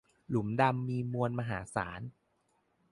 [0.29, 2.01] หลุมดำมีมวลมหาศาล